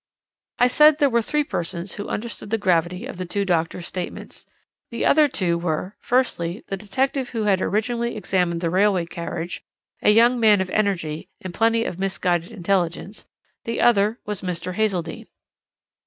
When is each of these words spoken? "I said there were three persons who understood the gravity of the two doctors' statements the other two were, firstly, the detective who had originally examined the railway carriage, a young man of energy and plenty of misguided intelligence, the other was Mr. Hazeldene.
"I 0.57 0.65
said 0.65 0.97
there 0.97 1.11
were 1.11 1.21
three 1.21 1.43
persons 1.43 1.93
who 1.93 2.07
understood 2.09 2.49
the 2.49 2.57
gravity 2.57 3.05
of 3.05 3.17
the 3.17 3.25
two 3.27 3.45
doctors' 3.45 3.85
statements 3.85 4.47
the 4.89 5.05
other 5.05 5.27
two 5.27 5.59
were, 5.59 5.95
firstly, 5.99 6.63
the 6.69 6.75
detective 6.75 7.29
who 7.29 7.43
had 7.43 7.61
originally 7.61 8.15
examined 8.17 8.61
the 8.61 8.71
railway 8.71 9.05
carriage, 9.05 9.63
a 10.01 10.09
young 10.09 10.39
man 10.39 10.59
of 10.59 10.71
energy 10.71 11.29
and 11.41 11.53
plenty 11.53 11.83
of 11.83 11.99
misguided 11.99 12.51
intelligence, 12.51 13.27
the 13.65 13.79
other 13.79 14.17
was 14.25 14.41
Mr. 14.41 14.73
Hazeldene. 14.73 15.27